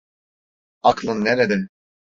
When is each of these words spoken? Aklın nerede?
Aklın 0.83 1.25
nerede? 1.25 1.67